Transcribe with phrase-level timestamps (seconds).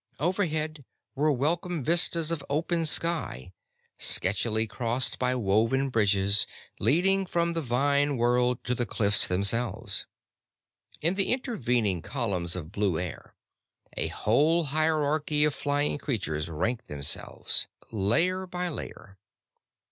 [0.19, 3.53] Overhead were welcome vistas of open sky,
[3.99, 6.47] sketchily crossed by woven bridges
[6.79, 10.07] leading from the vine world to the cliffs themselves.
[11.01, 13.35] In the intervening columns of blue air
[13.95, 19.19] a whole hierarchy of flying creatures ranked themselves, layer by layer.